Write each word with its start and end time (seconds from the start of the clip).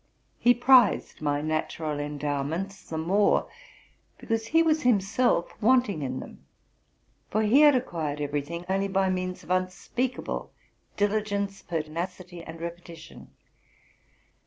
He 0.39 0.55
prized 0.55 1.21
my 1.21 1.41
natural 1.41 1.99
endowments 1.99 2.89
the 2.89 2.97
more, 2.97 3.47
because 4.17 4.47
he 4.47 4.63
was 4.63 4.81
himself 4.81 5.53
wanting 5.61 6.01
in 6.01 6.19
them; 6.19 6.43
for 7.29 7.43
he 7.43 7.61
had 7.61 7.75
acquired 7.75 8.19
every 8.19 8.41
thing 8.41 8.65
only 8.67 8.87
by 8.87 9.11
means 9.11 9.43
of 9.43 9.51
unspeakable 9.51 10.51
diligence, 10.97 11.61
pertinacity, 11.61 12.41
and 12.43 12.59
repetition. 12.59 13.29